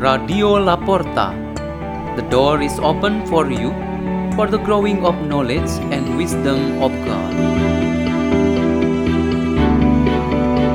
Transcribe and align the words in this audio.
Radio 0.00 0.56
Laporta. 0.56 1.36
The 2.16 2.24
door 2.32 2.64
is 2.64 2.80
open 2.80 3.20
for 3.28 3.52
you 3.52 3.68
for 4.32 4.48
the 4.48 4.56
growing 4.56 5.04
of 5.04 5.12
knowledge 5.28 5.68
and 5.92 6.16
wisdom 6.16 6.80
of 6.80 6.88
God. 7.04 7.32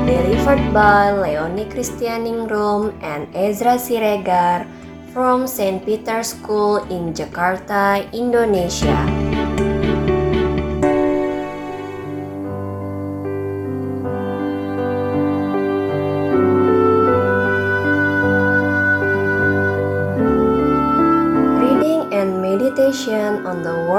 Delivered 0.06 0.62
by 0.70 1.10
Leonie 1.10 1.66
Christianingrum 1.66 2.94
and 3.02 3.26
Ezra 3.34 3.82
Siregar 3.82 4.62
from 5.10 5.50
St. 5.50 5.82
Peter's 5.82 6.30
School 6.30 6.86
in 6.86 7.10
Jakarta, 7.10 8.06
Indonesia. 8.14 8.94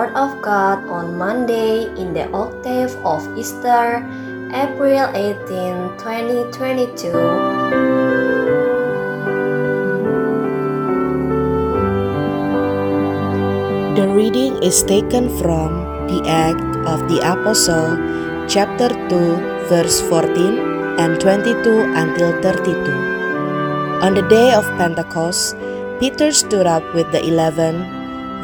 Word 0.08 0.16
of 0.16 0.42
God 0.42 0.88
on 0.88 1.18
Monday 1.18 1.84
in 2.00 2.14
the 2.16 2.32
octave 2.32 2.96
of 3.04 3.20
Easter, 3.36 4.00
April 4.56 5.04
18, 5.12 6.00
2022. 6.00 7.12
The 14.00 14.08
reading 14.08 14.64
is 14.64 14.80
taken 14.84 15.28
from 15.44 15.84
the 16.08 16.24
Act 16.24 16.64
of 16.88 17.04
the 17.12 17.20
Apostle, 17.20 18.00
chapter 18.48 18.88
2, 19.12 19.68
verse 19.68 20.00
14 20.08 21.04
and 21.04 21.20
22 21.20 21.84
until 22.00 22.32
32. 22.42 22.96
On 24.00 24.16
the 24.16 24.24
day 24.32 24.54
of 24.54 24.64
Pentecost, 24.80 25.58
Peter 26.00 26.32
stood 26.32 26.66
up 26.66 26.84
with 26.96 27.12
the 27.12 27.20
eleven, 27.28 27.97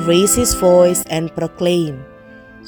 raised 0.05 0.35
his 0.35 0.53
voice, 0.53 1.03
and 1.09 1.33
proclaim, 1.35 2.03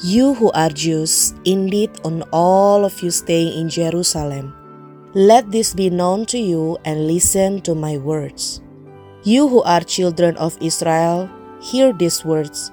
You 0.02 0.34
who 0.34 0.50
are 0.52 0.70
Jews, 0.70 1.34
indeed, 1.44 1.90
on 2.04 2.22
all 2.32 2.84
of 2.84 3.02
you 3.02 3.10
staying 3.10 3.58
in 3.58 3.68
Jerusalem, 3.68 4.54
let 5.14 5.50
this 5.50 5.74
be 5.74 5.90
known 5.90 6.26
to 6.26 6.38
you 6.38 6.78
and 6.84 7.06
listen 7.06 7.60
to 7.62 7.74
my 7.74 7.96
words. 7.96 8.60
You 9.24 9.48
who 9.48 9.62
are 9.62 9.80
children 9.80 10.36
of 10.36 10.56
Israel, 10.60 11.28
hear 11.60 11.92
these 11.92 12.24
words. 12.24 12.70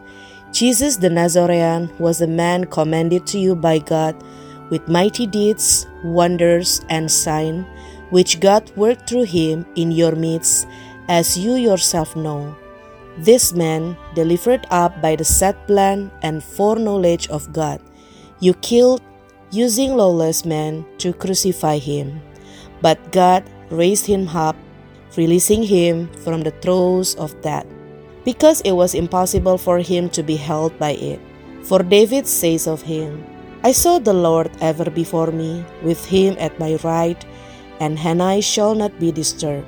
Jesus 0.51 0.97
the 0.97 1.09
Nazarene 1.09 1.89
was 1.99 2.21
a 2.21 2.27
man 2.27 2.65
commended 2.65 3.25
to 3.27 3.39
you 3.39 3.55
by 3.55 3.79
God 3.79 4.15
with 4.69 4.87
mighty 4.87 5.25
deeds, 5.25 5.87
wonders, 6.03 6.81
and 6.89 7.09
signs, 7.09 7.65
which 8.11 8.39
God 8.39 8.71
worked 8.75 9.09
through 9.09 9.23
him 9.25 9.65
in 9.75 9.91
your 9.91 10.15
midst, 10.15 10.67
as 11.07 11.37
you 11.37 11.55
yourself 11.55 12.15
know. 12.15 12.55
This 13.17 13.53
man, 13.53 13.95
delivered 14.16 14.66
up 14.72 15.02
by 15.02 15.16
the 15.16 15.23
set 15.25 15.67
plan 15.67 16.11
and 16.22 16.44
foreknowledge 16.44 17.30
of 17.30 17.53
God, 17.53 17.80
you 18.39 18.53
killed 18.55 19.02
using 19.52 19.95
lawless 19.95 20.45
men 20.45 20.86
to 20.97 21.14
crucify 21.14 21.78
him. 21.78 22.22
But 22.81 23.11
God 23.11 23.44
raised 23.70 24.05
him 24.05 24.28
up, 24.30 24.55
releasing 25.16 25.64
him 25.64 26.11
from 26.25 26.42
the 26.42 26.52
throes 26.61 27.16
of 27.16 27.39
death 27.42 27.67
because 28.23 28.61
it 28.61 28.72
was 28.72 28.95
impossible 28.95 29.58
for 29.58 29.80
him 29.80 30.09
to 30.09 30.23
be 30.23 30.36
held 30.36 30.77
by 30.80 30.92
it. 30.92 31.20
For 31.64 31.83
David 31.83 32.27
says 32.27 32.67
of 32.67 32.81
him, 32.81 33.23
I 33.64 33.72
saw 33.72 34.00
the 34.00 34.14
Lord 34.14 34.52
ever 34.59 34.89
before 34.89 35.31
me, 35.31 35.64
with 35.83 36.03
him 36.05 36.36
at 36.39 36.59
my 36.59 36.75
right, 36.83 37.20
and 37.80 38.00
I 38.00 38.39
shall 38.39 38.75
not 38.75 39.00
be 39.00 39.11
disturbed. 39.11 39.67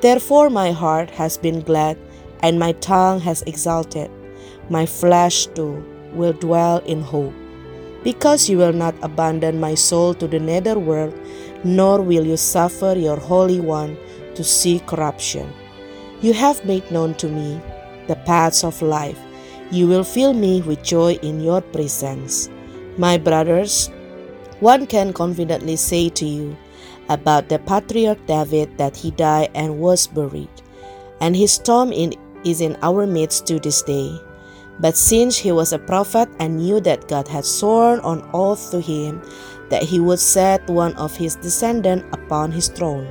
Therefore 0.00 0.50
my 0.50 0.70
heart 0.70 1.10
has 1.10 1.36
been 1.36 1.60
glad, 1.62 1.98
and 2.40 2.58
my 2.58 2.72
tongue 2.72 3.20
has 3.20 3.42
exulted. 3.42 4.10
My 4.68 4.86
flesh 4.86 5.46
too 5.46 5.84
will 6.12 6.32
dwell 6.32 6.78
in 6.86 7.02
hope. 7.02 7.34
Because 8.02 8.48
you 8.48 8.58
will 8.58 8.72
not 8.72 8.94
abandon 9.02 9.60
my 9.60 9.74
soul 9.74 10.14
to 10.14 10.28
the 10.28 10.38
nether 10.38 10.78
world, 10.78 11.14
nor 11.64 12.00
will 12.00 12.24
you 12.24 12.36
suffer 12.36 12.94
your 12.96 13.18
Holy 13.18 13.60
One 13.60 13.96
to 14.34 14.44
see 14.44 14.80
corruption. 14.86 15.52
You 16.20 16.32
have 16.32 16.64
made 16.64 16.90
known 16.90 17.14
to 17.16 17.28
me 17.28 17.60
the 18.06 18.16
paths 18.16 18.64
of 18.64 18.80
life. 18.80 19.18
You 19.70 19.88
will 19.88 20.04
fill 20.04 20.32
me 20.32 20.62
with 20.62 20.82
joy 20.82 21.14
in 21.22 21.40
your 21.40 21.60
presence. 21.60 22.48
My 22.96 23.18
brothers, 23.18 23.90
one 24.60 24.86
can 24.86 25.12
confidently 25.12 25.76
say 25.76 26.08
to 26.10 26.24
you 26.24 26.56
about 27.08 27.48
the 27.48 27.58
patriarch 27.58 28.24
David 28.26 28.78
that 28.78 28.96
he 28.96 29.10
died 29.10 29.50
and 29.54 29.78
was 29.78 30.06
buried, 30.06 30.48
and 31.20 31.36
his 31.36 31.58
tomb 31.58 31.92
in, 31.92 32.14
is 32.46 32.60
in 32.60 32.78
our 32.82 33.06
midst 33.06 33.46
to 33.48 33.58
this 33.58 33.82
day. 33.82 34.20
But 34.78 34.96
since 34.96 35.36
he 35.36 35.52
was 35.52 35.72
a 35.72 35.78
prophet 35.78 36.28
and 36.38 36.58
knew 36.58 36.80
that 36.80 37.08
God 37.08 37.28
had 37.28 37.44
sworn 37.44 38.00
on 38.00 38.28
oath 38.32 38.70
to 38.70 38.80
him 38.80 39.22
that 39.68 39.82
he 39.82 39.98
would 40.00 40.20
set 40.20 40.66
one 40.68 40.94
of 40.94 41.16
his 41.16 41.36
descendants 41.36 42.06
upon 42.12 42.52
his 42.52 42.68
throne, 42.68 43.08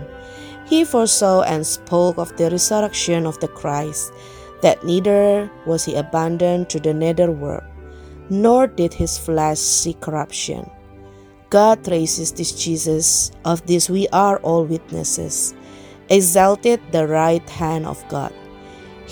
he 0.66 0.86
foresaw 0.86 1.42
and 1.42 1.66
spoke 1.66 2.18
of 2.18 2.36
the 2.38 2.50
resurrection 2.50 3.26
of 3.26 3.40
the 3.40 3.48
Christ 3.48 4.14
that 4.62 4.84
neither 4.84 5.52
was 5.66 5.86
he 5.86 5.96
abandoned 5.96 6.70
to 6.70 6.80
the 6.80 6.94
nether 6.94 7.32
world, 7.32 7.64
nor 8.30 8.68
did 8.68 8.94
his 8.94 9.18
flesh 9.18 9.60
see 9.60 9.94
corruption. 9.94 10.70
God 11.50 11.88
raises 11.88 12.32
this 12.32 12.52
Jesus, 12.52 13.32
of 13.46 13.66
this 13.66 13.90
we 13.90 14.08
are 14.10 14.38
all 14.40 14.66
witnesses, 14.66 15.54
exalted 16.10 16.82
the 16.92 17.08
right 17.08 17.48
hand 17.50 17.86
of 17.86 18.04
God. 18.10 18.34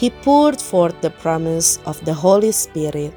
He 0.04 0.10
poured 0.10 0.60
forth 0.60 1.00
the 1.00 1.12
promise 1.12 1.80
of 1.86 2.04
the 2.04 2.14
Holy 2.14 2.52
Spirit 2.52 3.14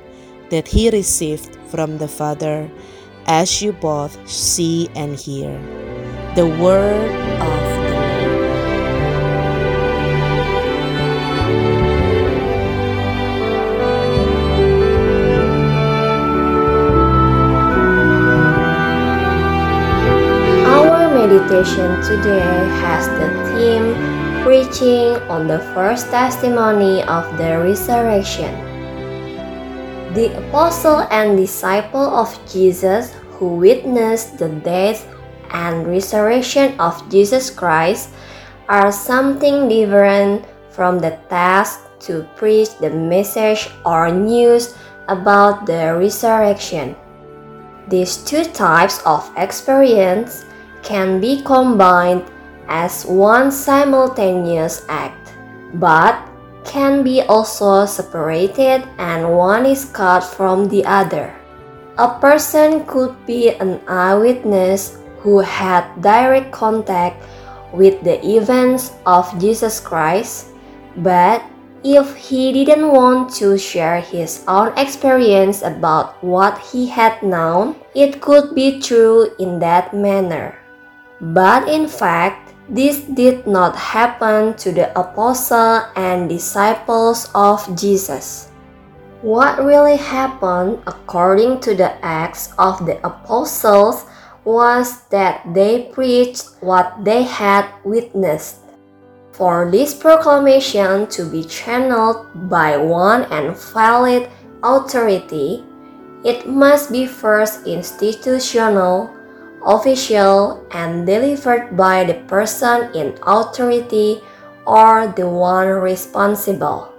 that 0.51 0.69
he 0.69 0.89
received 0.89 1.59
from 1.67 1.99
the 1.99 2.07
Father, 2.07 2.71
as 3.27 3.61
you 3.61 3.73
both 3.73 4.15
see 4.31 4.89
and 4.95 5.17
hear. 5.19 5.51
The 6.37 6.47
word 6.47 7.11
of 7.43 7.63
Lord. 7.91 8.07
Our 20.71 21.11
meditation 21.11 21.91
today 22.07 22.71
has 22.79 23.09
the 23.19 23.29
theme 23.51 24.06
Preaching 24.47 25.19
on 25.27 25.51
the 25.51 25.59
First 25.75 26.07
Testimony 26.15 27.03
of 27.03 27.27
the 27.35 27.59
Resurrection. 27.59 28.55
The 30.15 30.39
apostle 30.39 31.03
and 31.11 31.35
disciple 31.35 32.15
of 32.15 32.31
Jesus 32.47 33.11
who 33.35 33.59
witnessed 33.59 34.39
the 34.39 34.47
death 34.63 35.03
and 35.51 35.83
resurrection 35.83 36.79
of 36.79 36.95
Jesus 37.11 37.51
Christ 37.51 38.15
are 38.69 38.95
something 38.95 39.67
different 39.67 40.47
from 40.71 41.01
the 41.03 41.19
task 41.27 41.83
to 42.07 42.23
preach 42.39 42.71
the 42.79 42.95
message 42.95 43.67
or 43.83 44.15
news 44.15 44.79
about 45.11 45.67
the 45.67 45.99
resurrection. 45.99 46.95
These 47.91 48.23
two 48.23 48.45
types 48.55 49.03
of 49.03 49.27
experience 49.35 50.47
can 50.87 51.19
be 51.19 51.43
combined 51.43 52.31
as 52.69 53.05
one 53.07 53.51
simultaneous 53.51 54.85
act, 54.89 55.35
but 55.75 56.19
can 56.65 57.03
be 57.03 57.23
also 57.23 57.87
separated 57.87 58.83
and 58.99 59.23
one 59.31 59.65
is 59.65 59.87
cut 59.87 60.21
from 60.21 60.69
the 60.69 60.85
other. 60.85 61.33
A 61.99 62.19
person 62.21 62.85
could 62.85 63.15
be 63.25 63.55
an 63.57 63.81
eyewitness 63.89 64.99
who 65.21 65.41
had 65.41 65.87
direct 66.03 66.53
contact 66.53 67.23
with 67.73 68.03
the 68.05 68.21
events 68.25 68.93
of 69.07 69.31
Jesus 69.41 69.81
Christ, 69.81 70.53
but 70.99 71.43
if 71.85 72.17
he 72.17 72.53
didn't 72.53 72.91
want 72.91 73.31
to 73.39 73.57
share 73.57 74.01
his 74.01 74.45
own 74.49 74.77
experience 74.77 75.63
about 75.63 76.23
what 76.23 76.59
he 76.59 76.87
had 76.87 77.23
known, 77.23 77.77
it 77.95 78.21
could 78.21 78.55
be 78.55 78.81
true 78.81 79.31
in 79.39 79.59
that 79.61 79.95
manner. 79.95 80.59
But 81.21 81.69
in 81.69 81.87
fact, 81.87 82.46
this 82.69 83.01
did 83.15 83.47
not 83.47 83.77
happen 83.77 84.55
to 84.59 84.73
the 84.73 84.91
apostles 84.99 85.87
and 85.95 86.29
disciples 86.29 87.31
of 87.35 87.63
Jesus. 87.77 88.51
What 89.23 89.65
really 89.65 89.97
happened, 89.97 90.83
according 90.87 91.61
to 91.61 91.75
the 91.75 91.95
Acts 92.05 92.53
of 92.59 92.85
the 92.85 92.99
Apostles, 93.07 94.05
was 94.45 95.03
that 95.11 95.43
they 95.55 95.91
preached 95.93 96.51
what 96.61 97.05
they 97.05 97.23
had 97.23 97.67
witnessed. 97.85 98.63
For 99.33 99.71
this 99.71 99.95
proclamation 99.95 101.07
to 101.09 101.25
be 101.25 101.45
channeled 101.45 102.49
by 102.49 102.77
one 102.77 103.25
and 103.31 103.57
valid 103.57 104.31
authority, 104.63 105.65
it 106.25 106.47
must 106.47 106.91
be 106.91 107.07
first 107.07 107.67
institutional, 107.67 109.11
official, 109.65 110.67
and 110.71 111.07
delivered 111.07 111.77
by 111.77 112.05
the 112.05 112.21
person 112.27 112.93
in 112.95 113.17
authority 113.27 114.21
or 114.67 115.13
the 115.17 115.29
one 115.29 115.69
responsible. 115.69 116.93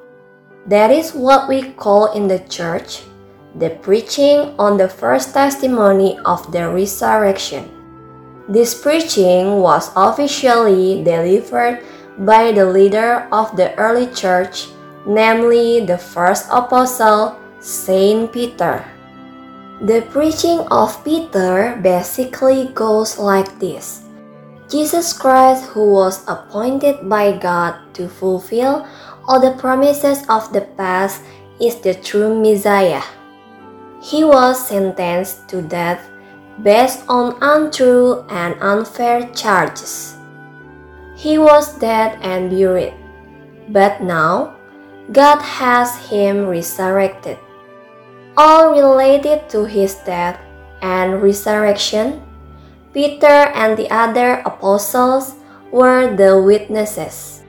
That 0.66 0.92
is 0.92 1.14
what 1.14 1.48
we 1.48 1.72
call 1.74 2.12
in 2.14 2.28
the 2.28 2.40
church 2.50 3.04
the 3.58 3.72
preaching 3.82 4.54
on 4.60 4.78
the 4.78 4.88
first 4.88 5.34
testimony 5.34 6.18
of 6.26 6.52
the 6.52 6.70
resurrection. 6.70 7.66
This 8.48 8.80
preaching 8.80 9.60
was 9.60 9.90
officially 9.96 11.04
delivered 11.04 11.82
by 12.20 12.52
the 12.52 12.66
leader 12.66 13.28
of 13.32 13.56
the 13.58 13.74
early 13.76 14.08
church, 14.14 14.68
namely 15.06 15.86
the 15.86 15.98
first 15.98 16.48
apostle, 16.52 17.40
Saint 17.60 18.32
Peter. 18.32 18.86
The 19.78 20.02
preaching 20.10 20.66
of 20.74 21.06
Peter 21.06 21.78
basically 21.84 22.74
goes 22.74 23.20
like 23.20 23.60
this 23.60 24.02
Jesus 24.68 25.14
Christ, 25.14 25.70
who 25.70 25.94
was 25.94 26.26
appointed 26.28 27.08
by 27.08 27.38
God 27.38 27.94
to 27.94 28.10
fulfill 28.10 28.90
all 29.30 29.40
the 29.40 29.54
promises 29.62 30.26
of 30.30 30.52
the 30.52 30.66
past, 30.82 31.22
is 31.62 31.78
the 31.78 31.94
true 31.94 32.34
Messiah. 32.34 33.06
He 34.02 34.24
was 34.24 34.58
sentenced 34.58 35.48
to 35.50 35.62
death 35.62 36.10
based 36.64 37.06
on 37.08 37.38
untrue 37.42 38.26
and 38.34 38.58
unfair 38.60 39.30
charges. 39.38 40.18
He 41.16 41.38
was 41.38 41.78
dead 41.78 42.18
and 42.26 42.50
buried, 42.50 42.98
but 43.70 44.02
now 44.02 44.58
God 45.12 45.38
has 45.38 45.94
him 46.10 46.48
resurrected. 46.48 47.38
All 48.38 48.70
related 48.70 49.50
to 49.50 49.66
his 49.66 49.96
death 50.06 50.38
and 50.86 51.24
resurrection, 51.24 52.22
Peter 52.94 53.50
and 53.58 53.74
the 53.74 53.90
other 53.90 54.46
apostles 54.46 55.34
were 55.72 56.16
the 56.16 56.40
witnesses. 56.40 57.42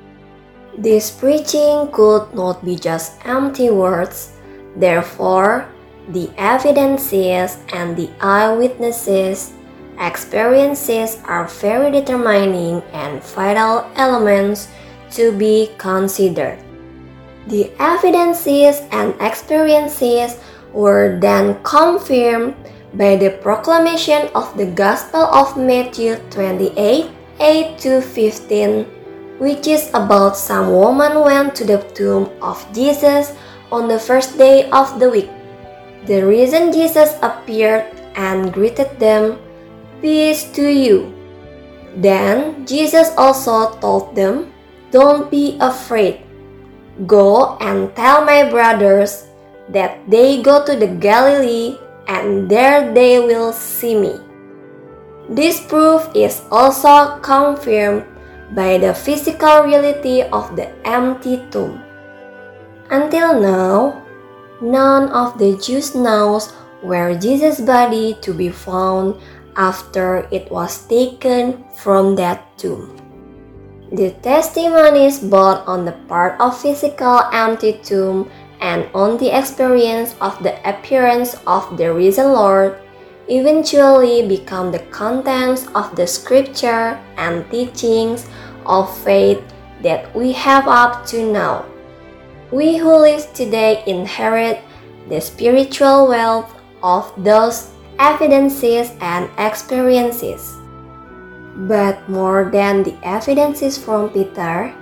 This 0.78 1.10
preaching 1.10 1.92
could 1.92 2.32
not 2.32 2.64
be 2.64 2.76
just 2.76 3.20
empty 3.28 3.68
words, 3.68 4.32
therefore, 4.76 5.68
the 6.08 6.32
evidences 6.38 7.58
and 7.76 7.92
the 7.92 8.08
eyewitnesses 8.24 9.52
experiences 10.00 11.18
are 11.28 11.48
very 11.60 11.90
determining 11.90 12.80
and 12.96 13.22
vital 13.36 13.84
elements 13.96 14.68
to 15.10 15.36
be 15.36 15.68
considered. 15.76 16.56
The 17.48 17.72
evidences 17.78 18.80
and 18.92 19.12
experiences 19.20 20.40
were 20.78 21.18
then 21.18 21.58
confirmed 21.66 22.54
by 22.94 23.18
the 23.18 23.34
proclamation 23.42 24.30
of 24.38 24.46
the 24.54 24.70
Gospel 24.70 25.26
of 25.34 25.58
Matthew 25.58 26.22
28 26.30 27.10
8 27.42 27.78
to 27.82 28.00
15, 28.00 28.86
which 29.42 29.66
is 29.66 29.90
about 29.90 30.38
some 30.38 30.70
woman 30.70 31.26
went 31.26 31.58
to 31.58 31.66
the 31.66 31.82
tomb 31.98 32.30
of 32.38 32.62
Jesus 32.70 33.34
on 33.74 33.90
the 33.90 33.98
first 33.98 34.38
day 34.38 34.70
of 34.70 35.02
the 35.02 35.10
week 35.10 35.30
the 36.08 36.24
reason 36.24 36.72
Jesus 36.72 37.20
appeared 37.20 37.84
and 38.16 38.48
greeted 38.48 38.88
them, 38.96 39.36
Peace 40.00 40.48
to 40.56 40.64
you. 40.64 41.12
Then 42.00 42.64
Jesus 42.64 43.12
also 43.18 43.76
told 43.76 44.16
them, 44.16 44.48
Don't 44.90 45.30
be 45.30 45.58
afraid. 45.60 46.24
Go 47.06 47.60
and 47.60 47.94
tell 47.94 48.24
my 48.24 48.48
brothers 48.48 49.28
that 49.70 50.00
they 50.08 50.42
go 50.42 50.64
to 50.64 50.76
the 50.76 50.88
Galilee 50.88 51.78
and 52.08 52.48
there 52.48 52.92
they 52.94 53.20
will 53.20 53.52
see 53.52 53.94
me. 53.94 54.18
This 55.28 55.60
proof 55.60 56.08
is 56.14 56.40
also 56.50 57.20
confirmed 57.20 58.04
by 58.56 58.78
the 58.78 58.94
physical 58.94 59.60
reality 59.68 60.22
of 60.22 60.56
the 60.56 60.72
empty 60.88 61.44
tomb. 61.50 61.84
Until 62.90 63.38
now, 63.38 64.02
none 64.62 65.12
of 65.12 65.36
the 65.36 65.60
Jews 65.60 65.94
knows 65.94 66.52
where 66.80 67.12
Jesus' 67.12 67.60
body 67.60 68.16
to 68.22 68.32
be 68.32 68.48
found 68.48 69.20
after 69.56 70.26
it 70.30 70.50
was 70.50 70.86
taken 70.88 71.64
from 71.76 72.16
that 72.16 72.46
tomb. 72.56 72.96
The 73.92 74.12
testimonies 74.22 75.18
both 75.18 75.66
on 75.68 75.84
the 75.84 75.96
part 76.08 76.40
of 76.40 76.56
physical 76.56 77.20
empty 77.32 77.80
tomb 77.84 78.30
and 78.60 78.88
on 78.94 79.18
the 79.18 79.36
experience 79.36 80.14
of 80.20 80.42
the 80.42 80.56
appearance 80.68 81.36
of 81.46 81.76
the 81.76 81.92
risen 81.92 82.32
Lord 82.32 82.78
eventually 83.28 84.26
become 84.26 84.72
the 84.72 84.84
contents 84.90 85.66
of 85.74 85.94
the 85.96 86.06
scripture 86.06 86.98
and 87.16 87.48
teachings 87.50 88.26
of 88.66 88.88
faith 89.04 89.42
that 89.82 90.14
we 90.14 90.32
have 90.32 90.66
up 90.66 91.06
to 91.06 91.30
now. 91.30 91.64
We 92.50 92.76
who 92.78 92.96
live 92.96 93.32
today 93.34 93.82
inherit 93.86 94.60
the 95.08 95.20
spiritual 95.20 96.08
wealth 96.08 96.54
of 96.82 97.12
those 97.16 97.70
evidences 97.98 98.92
and 99.00 99.28
experiences. 99.38 100.56
But 101.68 102.08
more 102.08 102.48
than 102.50 102.82
the 102.82 102.96
evidences 103.02 103.76
from 103.76 104.10
Peter, 104.10 104.72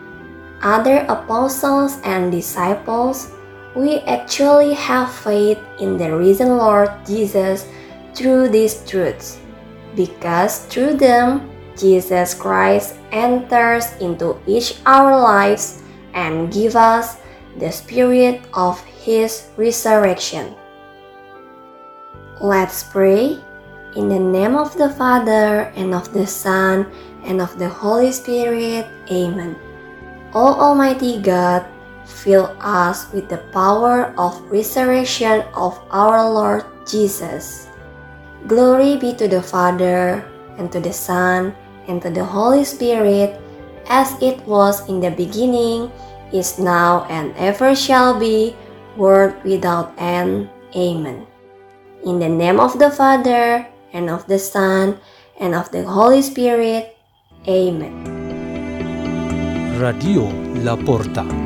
other 0.62 1.04
apostles 1.08 1.98
and 2.04 2.30
disciples, 2.30 3.32
we 3.76 4.00
actually 4.08 4.72
have 4.72 5.12
faith 5.12 5.60
in 5.78 6.00
the 6.00 6.16
risen 6.16 6.56
Lord 6.56 6.88
Jesus 7.04 7.68
through 8.16 8.48
these 8.48 8.80
truths, 8.88 9.38
because 9.94 10.64
through 10.72 10.96
them, 10.96 11.52
Jesus 11.76 12.32
Christ 12.32 12.96
enters 13.12 13.92
into 14.00 14.40
each 14.48 14.80
our 14.86 15.12
lives 15.12 15.84
and 16.14 16.50
gives 16.50 16.74
us 16.74 17.20
the 17.60 17.70
spirit 17.70 18.40
of 18.56 18.80
his 19.04 19.52
resurrection. 19.56 20.56
Let's 22.40 22.82
pray. 22.82 23.36
In 23.96 24.08
the 24.08 24.20
name 24.20 24.56
of 24.56 24.76
the 24.76 24.92
Father, 24.92 25.72
and 25.76 25.94
of 25.94 26.12
the 26.12 26.26
Son, 26.26 26.88
and 27.24 27.40
of 27.40 27.58
the 27.58 27.68
Holy 27.68 28.12
Spirit. 28.12 28.84
Amen. 29.12 29.56
O 30.32 30.52
Almighty 30.52 31.20
God, 31.20 31.64
fill 32.06 32.54
us 32.62 33.10
with 33.12 33.28
the 33.28 33.42
power 33.50 34.14
of 34.16 34.40
resurrection 34.46 35.42
of 35.54 35.74
our 35.90 36.22
Lord 36.22 36.64
Jesus. 36.86 37.68
Glory 38.46 38.96
be 38.96 39.12
to 39.18 39.26
the 39.26 39.42
Father, 39.42 40.22
and 40.56 40.70
to 40.70 40.78
the 40.78 40.94
Son, 40.94 41.54
and 41.90 42.00
to 42.00 42.10
the 42.10 42.24
Holy 42.24 42.64
Spirit, 42.64 43.36
as 43.90 44.14
it 44.22 44.38
was 44.46 44.86
in 44.88 45.02
the 45.02 45.10
beginning 45.10 45.90
is 46.32 46.58
now, 46.58 47.04
and 47.10 47.34
ever 47.36 47.74
shall 47.74 48.18
be, 48.18 48.54
world 48.96 49.34
without 49.44 49.94
end. 49.98 50.48
Amen. 50.74 51.26
In 52.04 52.18
the 52.18 52.28
name 52.28 52.60
of 52.60 52.78
the 52.78 52.90
Father, 52.90 53.66
and 53.92 54.10
of 54.10 54.26
the 54.26 54.38
Son, 54.38 54.98
and 55.38 55.54
of 55.54 55.70
the 55.70 55.84
Holy 55.84 56.22
Spirit. 56.22 56.96
Amen. 57.46 57.94
Radio 59.78 60.26
La 60.62 60.74
Porta. 60.76 61.45